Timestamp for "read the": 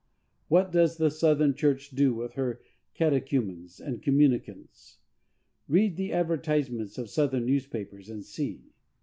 5.67-6.11